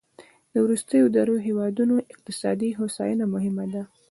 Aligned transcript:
د 0.51 0.53
وروستیو 0.65 1.11
دریوو 1.15 1.45
هېوادونو 1.47 1.95
اقتصادي 2.13 2.69
هوساینه 2.79 3.25
مهمه 3.33 3.65
ده. 3.73 3.83